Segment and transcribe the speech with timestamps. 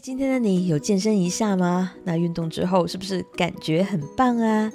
[0.00, 1.92] 今天的你有健身一下吗？
[2.04, 4.70] 那运动之后是不是感觉很棒啊？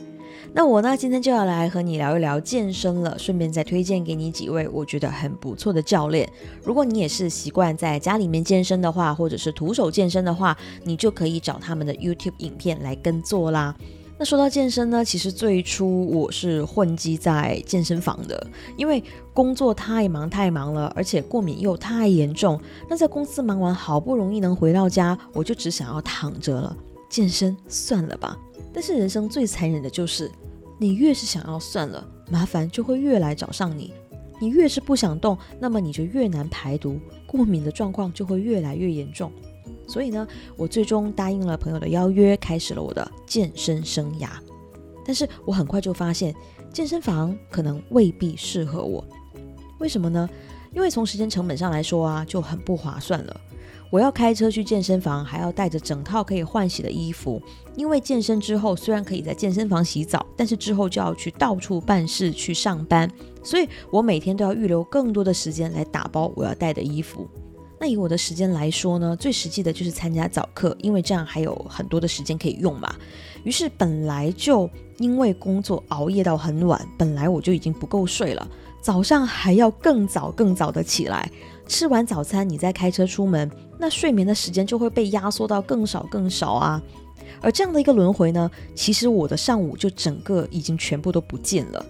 [0.54, 6.30] 那我呢，今天就要来和你聊一聊健身了，顺便再推荐给你几位我觉得很不错的教练。
[6.64, 13.74] 如果你也是习惯在家里面健身的话，或者是徒手健身的话，你就可以找他们的 YouTube 影片来跟做啦。
[14.24, 18.48] 那说到健身呢，其实最初我是混迹在健身房的，
[18.78, 22.58] 因为工作太忙太忙了，而且过敏又太严重。
[22.90, 26.78] 那在公司忙完，好不容易能回到家，我就只想要躺着了，
[27.10, 28.40] 健身算了吧。
[28.74, 30.32] 但是人生最残忍的就是，
[30.80, 33.92] 你越是想要算了，麻烦就会越来找上你；
[34.40, 36.98] 你越是不想动，那么你就越难排毒，
[37.28, 39.30] 过敏的状况就会越来越严重。
[39.88, 44.30] 所以呢，我最终答应了朋友的邀约，开始了我的健身生涯。
[45.06, 46.34] 但是我很快就发现，
[46.72, 49.04] 健身房可能未必适合我。
[49.80, 50.30] 为什么呢？
[50.74, 53.42] 因为从时间成本上来说啊，就很不划算了。
[53.92, 57.40] 我要开车去健身房，还要带着整套可以换洗的衣服。
[57.76, 63.08] 因为健身之后，虽然可以在健身房洗澡，但是之后就要去到处办事、去上班，
[63.44, 67.28] 所以我每天都要预留更多的时间来打包我要带的衣服。
[67.84, 72.96] 那以我的时间来说呢，最实际的就是参加早课，因为这样还有很多的时间可以用嘛。
[73.44, 78.50] 于是本来就因为工作熬夜到很晚，本来我就已经不够睡了，
[78.82, 81.30] 早上还要更早更早的起来，
[81.68, 86.82] 吃完早餐你再开车出门，那睡眠的时间就会被压缩到更少更少啊。
[87.42, 91.86] 而这样的一个轮回呢，其实我的上午就整个已经全部都不见了。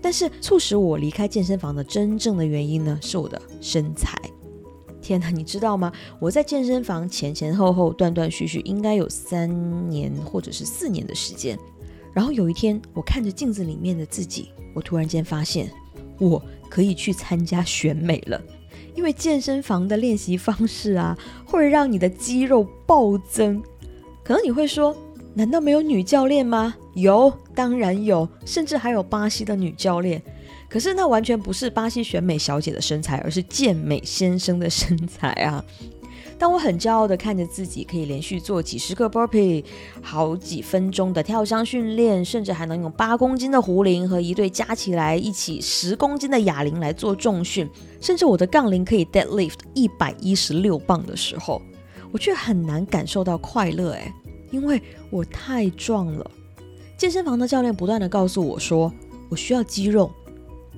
[0.00, 4.18] 但是促使我离开健身房的真正的原因呢，是我的身材。
[5.06, 5.92] 天哪， 你知道吗？
[6.18, 9.48] 我在健身房前前后后断断续续，应该有三
[9.88, 11.56] 年或者是四年的时间。
[12.12, 15.70] 然后有一天，我看着镜子里面的自己，我突然间发现，
[16.18, 18.42] 我可以去参加选美了。
[18.96, 23.62] 因为健身房的练习方式啊，会让你的肌肉暴增。
[24.24, 24.96] 可能你会说，
[25.36, 26.74] 难道没有女教练吗？
[26.94, 30.22] 有，当然有，甚至还有巴西的女教练。
[30.66, 35.62] 可是那完全不是巴西选美小姐的身材，而是健美先生的身材啊！
[36.38, 39.62] 当我很骄傲的看着自己可以连续做几十个 burpee，
[40.00, 47.68] 好几分钟的跳箱训练，甚至还能用八公斤的壶铃和一对加起来一起十公斤的哑铃来做重训，
[48.00, 51.60] 甚至我的杠铃可以 deadlift 一百一十六磅的时候，
[52.10, 54.10] 我却很难感受到快乐诶，
[54.50, 54.80] 因为
[55.10, 56.30] 我太壮了。
[56.96, 58.92] 健身房的教练不断的告诉我说，
[59.28, 60.10] 我需要肌肉。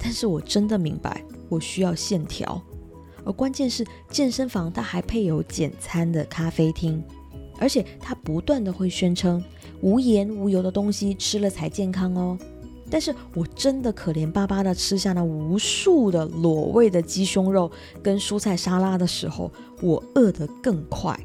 [0.01, 2.63] 但是我真的明白，我需要线条，
[3.25, 7.03] 而关键是健身房它还配有简餐的咖啡厅，
[7.59, 9.43] 而且它不断的会宣称
[9.81, 12.39] 无盐无油的东西吃了才健康哦。
[12.89, 17.69] 但是我真的可怜巴巴的吃下那无数的裸味的鸡胸肉
[18.01, 19.51] 跟蔬菜沙拉的时候，
[19.83, 21.19] 我饿得更快。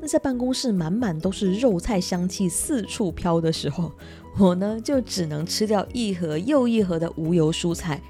[0.00, 3.92] 那在办公室满满都是肉菜香气四处飘的时候。
[4.38, 8.00] 我呢，就只能吃掉一盒又一盒的无油蔬菜，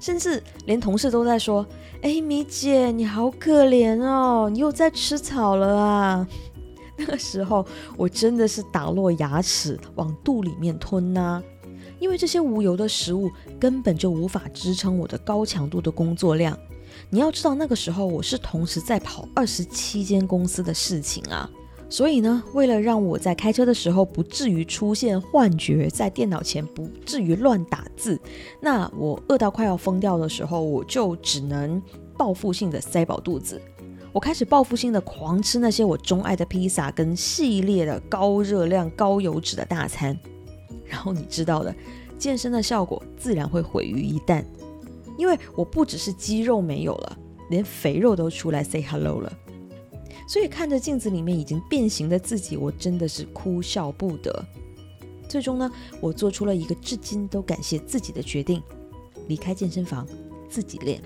[0.00, 1.64] 甚至连同事都在说
[2.00, 6.26] ：“哎，米姐，你好可怜哦，你又在吃草了啊！”
[6.96, 7.64] 那个时候，
[7.94, 11.42] 我真的是打落牙齿往肚里面吞呐，
[12.00, 13.30] 因为这些无油的食物
[13.60, 16.58] 根本就无法支撑我的高强度的工作量。
[17.10, 21.48] 你要知道，那个时候我是同时在跑二十七间公司的事情啊。
[21.88, 28.20] 所以呢，为了让我在开车的时候不至于出现幻觉，在电脑前不至于乱打字，
[28.60, 31.80] 那我饿到快要疯掉的时候，我就只能
[32.16, 33.62] 报复性的塞饱肚子。
[34.12, 40.18] 我开始报复性的狂吃那些我钟爱的披萨跟系列的高热量、高油脂的大餐。
[40.84, 41.72] 然后你知道的，
[42.18, 44.44] 健身的效果自然会毁于一旦，
[45.16, 47.18] 因为我不只是肌肉没有了，
[47.50, 49.32] 连肥肉都出来 say hello 了。
[50.28, 54.44] 所以看着镜子里面已经变形的自己，我真的是哭笑不得。
[55.28, 58.62] 最终呢，我做出了一个至今都感谢自己的决定，
[59.28, 60.06] 离开健身房，
[60.48, 61.00] 自己练。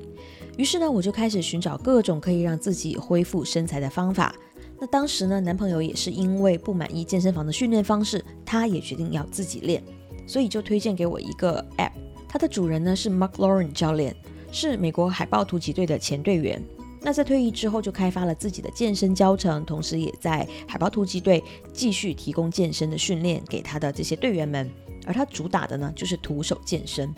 [0.56, 4.34] 于是呢，我就开始寻找各种可以让自己恢复身材的方法。
[4.78, 9.82] 那当时呢，男朋友也是因为不满意健身房的训练方式，他也决定要自己练，
[10.26, 11.89] 所以就推荐给我一个 App。
[12.32, 14.14] 它的主人呢是 Mark Lauren 教练，
[14.52, 16.62] 是美国海豹突击队的前队员。
[17.02, 21.42] 那在退役之后，就开发了自己的健身教程，同时也在海豹突击队
[21.72, 24.70] 继续提供健身的训练给他的这些队员们。
[25.06, 27.12] 而他主打的呢，就是徒手健身。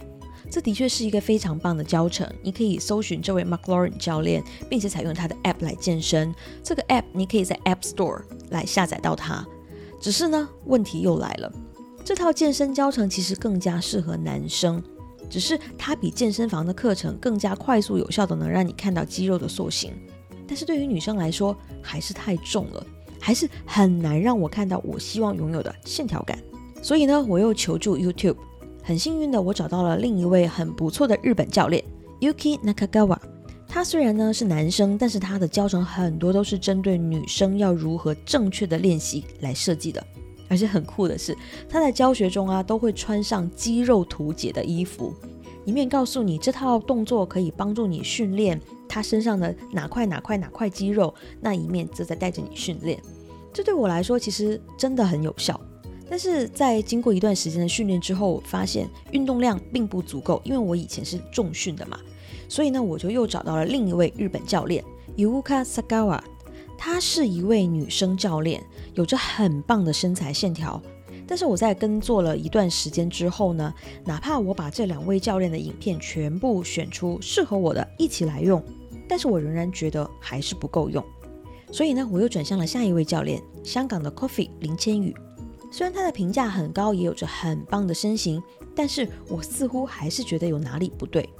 [0.50, 6.34] 这的确是一个非常棒的教程，你可以搜寻这位 MacLaren 教练，并且采用他的 App 来健身。
[6.62, 9.46] 这个 App 你可以在 App Store 来下载到它。
[10.00, 11.52] 只是呢，问题又来了，
[12.02, 14.82] 这套健身教程其实更加适合男生。
[15.32, 19.90] 只是它比健身房的课程更加快速有效的能让你看到肌肉的塑形，
[20.46, 22.86] 但是对于女生来说还是太重了，
[23.18, 26.38] 还是很难让我看到我希望拥有的线条感。
[26.82, 28.36] 所以呢，我又求助 YouTube。
[28.82, 31.82] 很幸运的，我找到了另一位很不错的日本教练
[32.20, 33.16] Yuki Nakagawa。
[33.66, 40.06] 他虽然呢是男生，但是他的教程很多都是针对女生要如何正确的练习来设计的。
[40.52, 41.34] 而且很酷的是，
[41.66, 45.14] 他在教学中啊都会穿上肌肉图解的衣服，
[45.64, 53.00] 一面告诉你这套动作可以帮助你训练他身上的哪块哪块哪块肌肉，那一面则在带着你训练。
[53.50, 55.58] 这对我来说其实真的很有效。
[56.10, 61.98] 但是在经过一段时间的训练之后，我发现运动量并不足够，因为我以前是重训的嘛，
[62.46, 64.84] 所以呢，我就又找到了另一位日本教练
[65.16, 66.20] Yuka Sagawa，
[66.84, 68.60] 她是一位女生教练，
[68.94, 70.82] 有着很棒的身材线条。
[71.28, 73.72] 但是我在跟做了一段时间之后呢，
[74.04, 78.60] 哪怕我把这两位教练的影片全部选出适合我的一起来用，
[79.08, 81.04] 但是我仍然觉得还是不够用，
[81.70, 85.14] 所以呢，我又转向了下一位教练，香港的 Coffee 林千羽。
[85.70, 88.42] 虽然他的评价很高，也有着很棒的身形，
[88.74, 91.30] 但是我似乎还是觉得有哪里不对。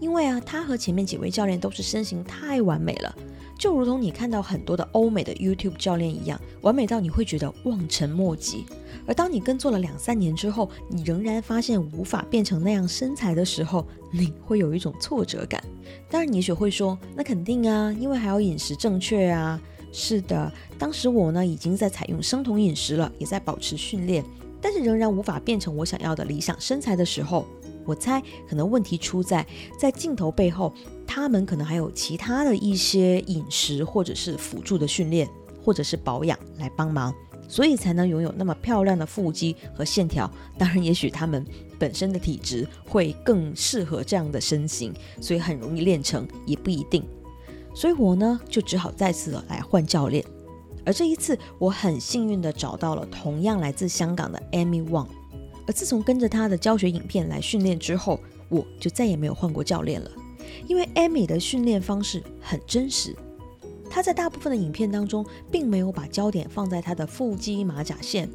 [0.00, 3.16] 因为啊，他和前面几位教练都是身形太完美了，
[3.62, 8.64] 就如同你看到很多的欧美的 YouTube 教练一样，完美到你会觉得望尘莫及。
[9.06, 15.62] 而当你跟做了两三年之后，你仍然发现无法变成那样身材的时候，你会有一种挫折感。
[16.10, 19.62] 当然，你也许会说，那肯定啊，因为还要饮食正确啊。
[19.92, 24.24] 是的，当时我呢已经在采用生酮饮食了，也在保持训练，
[24.60, 27.46] 但是仍然无法变成我想要的理想身材的时候，
[27.84, 29.46] 我猜可能问题出在
[29.78, 30.72] 在镜头背后，
[31.06, 35.28] 他们可能还有其他的一些饮食或者是辅助的训练
[35.64, 37.14] 或者是保养来帮忙，
[37.48, 40.30] 所以才能拥有那么漂亮的腹肌和线条。
[40.58, 41.44] 当然，也许他们
[41.78, 47.04] 本身的体质会更适合这样的身形，所以很容易练成，也不一定。
[47.74, 50.24] 所以我呢就只好再次的来换教练，
[50.84, 55.06] 而这一次我很幸运的找到了同样来自香港的 Amy Wang，
[55.66, 58.18] 而自从跟着他的教学影片来训练之后，
[58.48, 60.10] 我就再也没有换过教练了，
[60.66, 63.16] 因为 Amy 的训练方式很真实，
[63.88, 68.28] 他在大部分的影片当中并没有把焦点放在他的腹肌马甲线，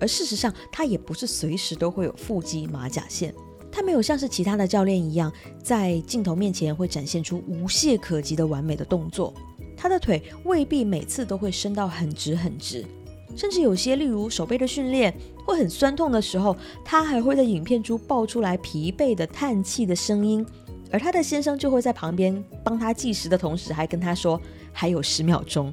[0.00, 3.34] 而事实上他也不是随时都会有腹肌马甲线。
[3.70, 5.32] 他没有像是其他的教练一样，
[5.62, 9.32] 在镜头面前会展现出无懈可击的完美的动作。
[9.74, 12.84] 他的腿未必每次都会伸到很直很直，
[13.36, 15.14] 甚至有些，例如手背的训练
[15.44, 20.44] 会很酸痛的时候，他还会在影片中爆出来疲惫的叹气的声音，
[20.90, 24.40] 而他的先生就会在旁边帮他计时的同时，还跟他说
[24.72, 25.72] 还有十秒钟。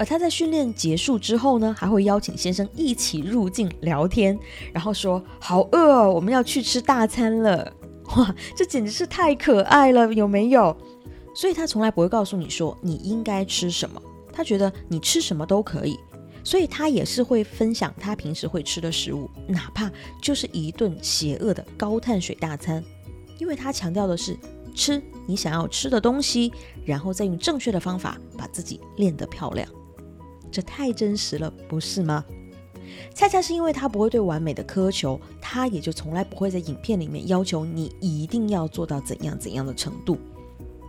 [0.00, 4.38] 而他在训练结束之后呢，还会邀请先生一起入镜聊天，
[4.72, 7.72] 然后说：“好饿哦，我们要去吃大餐了。
[8.16, 10.76] ”哇，这简直是太可爱了，有没有？
[11.34, 14.00] 所以他从来不会告诉你说你应该吃什么，
[14.32, 15.98] 他觉得你吃什么都可以，
[16.48, 19.92] 所以他也是会分享他平时会吃的食物，哪怕
[20.22, 22.82] 就是一顿邪恶的高碳水大餐，
[23.36, 24.34] 因为他强调的是
[24.74, 26.50] 吃你想要吃的东西，
[26.86, 29.68] 然后再用正确的方法把自己练得漂亮。
[30.50, 32.24] 这太真实了，不是吗？
[33.14, 40.16] 恰恰是因为他不会对完美的苛求，他也就从来不会在影片里面要求你一定要做到怎样怎样的程度。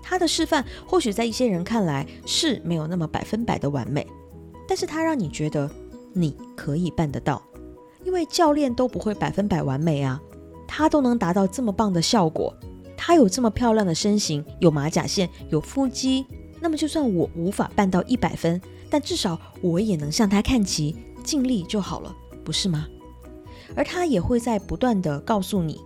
[0.02, 4.08] 他的示范或许在一些人看来是没有那么百分百的完美，
[4.69, 5.68] 但是他让你觉得
[6.13, 7.42] 你可以办得到，
[8.06, 10.21] 因为教练都不会百分百完美啊，
[10.68, 12.54] 他都能达到这么棒的效果，
[12.95, 16.23] 他有这么漂亮的身形，有马甲线，有腹肌，
[16.61, 18.61] 那么就算我无法办到一百分。
[18.92, 22.88] 但至少我也能向他看齐，尽力就好了，不是吗？
[23.76, 25.80] 而他也会在不断的告诉你，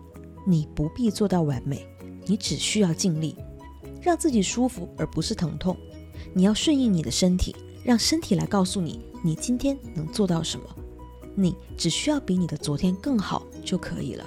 [0.46, 1.88] 你不必做到完美，
[2.26, 3.38] 你只需要尽力，
[4.02, 5.78] 让自己舒服而不是疼痛。
[6.34, 10.66] 你要顺应你的身体，让身体来告诉你，你今天能做到什么。
[11.36, 14.26] 你只需要比你的昨天更好就可以了。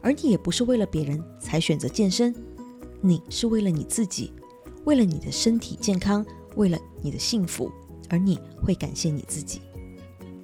[0.00, 2.34] 而你也不是为了别人才选择健身，
[3.00, 4.32] 你是为了你自己，
[4.84, 6.24] 为了你的身体健康，
[6.54, 7.70] 为了你的幸福。
[8.08, 9.60] 而你会感谢你自己。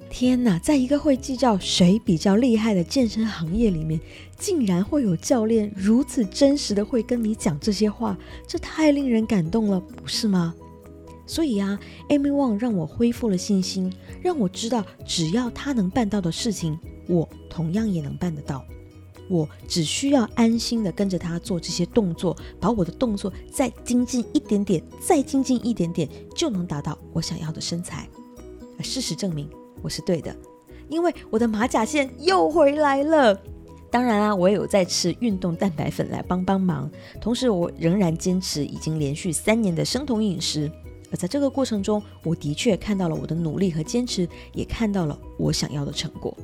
[0.09, 3.97] 天哪，在一个会计较谁比较厉害的健身行业里面，
[4.37, 10.53] 竟然会有教练如此真实的会跟你讲这些话，这太令人感动了，不是吗？
[11.25, 16.77] 所以啊，Amy Wang 让我恢复了信心，让我知道只要他能办到的事情，
[17.07, 18.63] 我同样也能办得到。
[19.29, 28.07] 我只需要安心的跟着他做这些动作，把我的动作再精进一点点，再精进一点点，就能达到我想要的身材。
[28.81, 29.49] 事实证明
[29.81, 30.35] 我是对的，
[30.89, 33.39] 因为我的马甲线又回来了。
[33.89, 40.69] 当然啦，我也有在吃运动蛋白粉来帮帮忙，同时我仍然坚持已经连续三年的生酮饮食。
[41.13, 46.35] 而在这个过程中，我的确看到了我的努力和坚持，也看到了我想要的成果。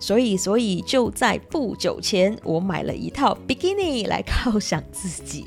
[0.00, 5.46] 所以，所以就在不久前，我买了一套 bikini 来犒赏自己。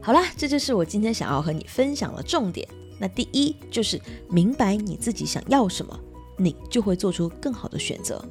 [0.00, 2.66] 好啦，这就是我今天想要和你分享的重点。
[3.00, 4.00] 那第一就是
[4.30, 5.98] 明白你自己想要什么，
[6.38, 8.24] 你就会做出更好的选择。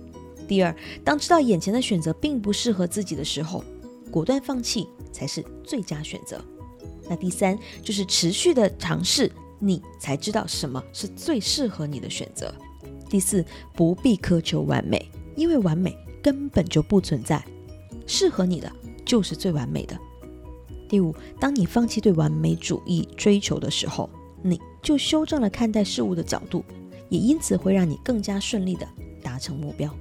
[0.47, 0.73] 第二，
[1.03, 3.61] 当知道眼前的选择并不适合自己的时候，
[4.09, 6.41] 果断放弃才是最佳选择。
[7.09, 12.53] 那第三就是持续的尝试，你才知道什么是最适合你的选择。
[13.09, 15.09] 第四，不必苛求完美。
[15.35, 17.43] 因为完美根本就不存在，
[18.05, 18.71] 适合你的
[19.03, 19.97] 就是最完美的。
[20.87, 24.07] 第五，当你放弃对完美主义追求的时候，
[24.43, 26.63] 你就修正了看待事物的角度，
[27.09, 28.87] 也因此会让你更加顺利的
[29.23, 29.91] 达成目标。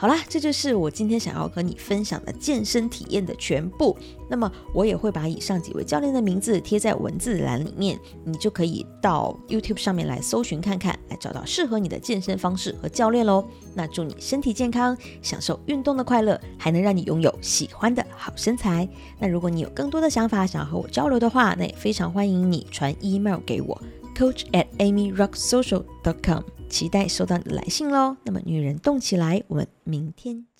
[0.00, 3.94] 好啦，这就是我今天想要和你分享的健身体验的全部。
[4.30, 13.46] 那么我也会把以上几位教练的名字贴在文字栏里面，你就可以到 YouTube 上面来搜寻看看，来找到适合你的健身方式和教练喽。
[13.74, 18.88] 那祝你身体健康，享受运动的快乐，还能让你拥有喜欢的好身材。
[19.18, 23.78] 那如果你有更多的想法想要和我交流的话，那也非常欢迎你传 email 给我
[24.16, 26.59] ，coach at amyrocksocial.com。
[26.70, 28.16] 期待收到你的来信喽！
[28.24, 30.50] 那么，女人动起来，我们明天见。